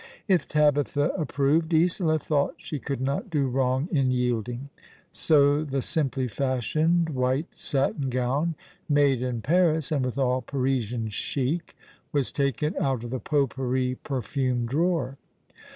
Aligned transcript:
If 0.27 0.47
Tabitha 0.47 1.09
approved, 1.09 1.71
Isola 1.75 2.17
thought 2.17 2.55
she 2.57 2.79
could 2.79 3.01
not 3.01 3.29
do 3.29 3.45
wrong 3.45 3.87
in 3.91 4.09
yielding; 4.09 4.69
so 5.11 5.63
the 5.63 5.83
simply 5.83 6.27
fashioned 6.27 7.09
white 7.09 7.45
satin 7.53 8.09
gown— 8.09 8.55
made 8.99 9.21
in 9.21 9.43
Paris, 9.43 9.91
and 9.91 10.03
with 10.03 10.17
all 10.17 10.41
Parisian 10.41 11.09
cliic— 11.09 11.75
was 12.13 12.31
taken 12.31 12.73
out 12.79 13.03
of 13.03 13.11
the 13.11 13.19
pot 13.19 13.51
pourri 13.51 13.93
perfumed 14.03 14.69
drawer. 14.69 15.19